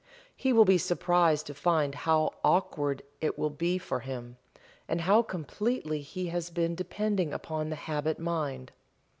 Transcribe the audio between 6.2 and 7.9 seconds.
has been depending upon the